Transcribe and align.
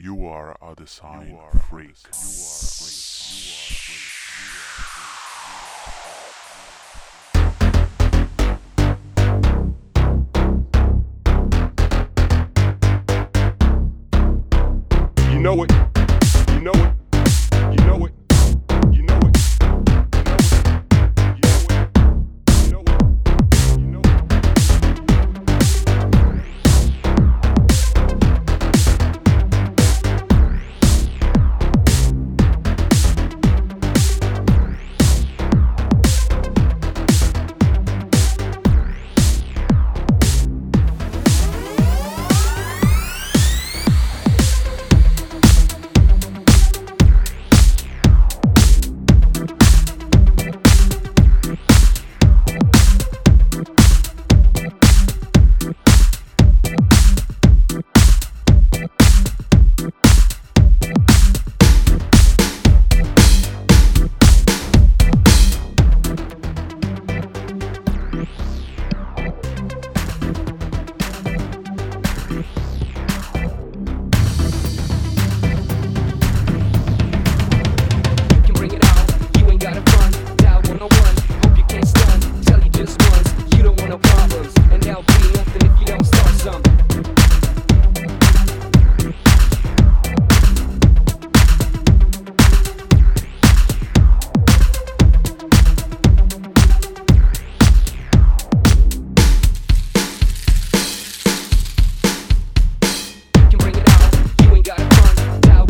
You 0.00 0.26
are 0.26 0.56
a 0.62 0.76
design 0.76 1.30
you 1.30 1.38
are 1.38 1.50
freak. 1.68 1.96
A 2.06 2.12
design. 2.12 2.94
You 15.32 15.40
know 15.40 15.64
it. 15.64 15.72
You 16.52 16.60
know 16.60 16.72
it. 16.74 16.97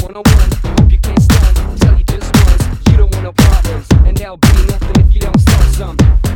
Tell 0.09 0.23
you 1.99 2.05
just 2.05 2.35
once, 2.35 2.91
you 2.91 2.97
don't 2.97 3.13
want 3.13 3.25
no 3.25 3.33
problems. 3.33 3.87
And 4.07 4.17
there'll 4.17 4.39
be 4.39 4.49
nothing 4.49 5.01
if 5.01 5.15
you 5.15 5.21
don't 5.21 5.39
start 5.39 5.65
something. 5.75 6.28